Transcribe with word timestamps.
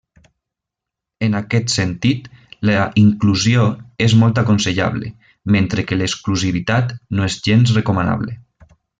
En 1.27 1.33
aquest 1.39 1.73
sentit, 1.73 2.29
la 2.69 2.87
inclusió 3.01 3.65
és 4.07 4.15
molt 4.21 4.41
aconsellable, 4.45 5.11
mentre 5.57 5.85
que 5.91 5.99
l'exclusivitat 6.03 6.97
no 7.19 7.27
és 7.33 7.37
gens 7.49 7.75
recomanable. 7.81 8.35